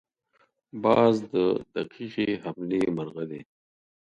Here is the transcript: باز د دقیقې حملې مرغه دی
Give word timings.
باز 0.83 1.15
د 1.33 1.35
دقیقې 1.75 2.27
حملې 2.43 2.81
مرغه 2.97 3.23
دی 3.29 3.41